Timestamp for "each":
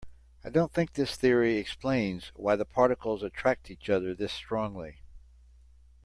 3.69-3.87